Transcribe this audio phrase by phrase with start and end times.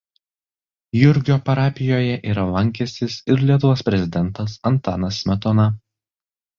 [0.99, 5.73] Jurgio parapijoje yra lankęsis ir Lietuvos prezidentas Antanas Smetona.